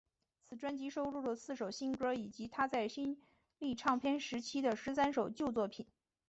[0.41, 3.21] 此专辑收录了四首新歌以及她在新
[3.59, 5.85] 力唱片时期的十三首旧作品。